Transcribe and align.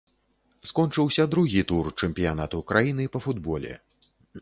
Скончыўся 0.69 1.27
другі 1.35 1.61
тур 1.73 1.85
чэмпіянату 1.99 2.65
краіны 2.75 3.03
па 3.17 3.25
футболе. 3.29 3.73